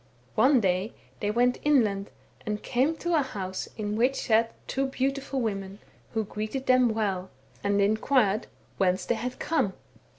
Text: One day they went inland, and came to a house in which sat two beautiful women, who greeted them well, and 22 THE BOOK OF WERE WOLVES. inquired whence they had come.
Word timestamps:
One 0.33 0.59
day 0.59 0.93
they 1.19 1.29
went 1.29 1.59
inland, 1.61 2.09
and 2.43 2.63
came 2.63 2.95
to 2.95 3.13
a 3.13 3.21
house 3.21 3.69
in 3.77 3.95
which 3.95 4.15
sat 4.15 4.51
two 4.67 4.87
beautiful 4.87 5.41
women, 5.41 5.77
who 6.15 6.23
greeted 6.23 6.65
them 6.65 6.89
well, 6.91 7.29
and 7.63 7.73
22 7.75 7.77
THE 7.77 7.77
BOOK 7.77 7.77
OF 7.77 7.77
WERE 7.77 7.77
WOLVES. 7.77 7.95
inquired 8.33 8.47
whence 8.79 9.05
they 9.05 9.13
had 9.13 9.37
come. 9.37 9.73